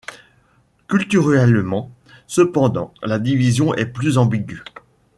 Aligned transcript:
Culturellement, 0.87 1.91
cependant, 2.25 2.91
la 3.03 3.19
division 3.19 3.75
est 3.75 3.85
plus 3.85 4.17
ambigüe. 4.17 4.63